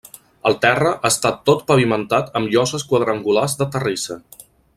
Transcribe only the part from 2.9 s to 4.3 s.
quadrangulars de terrissa.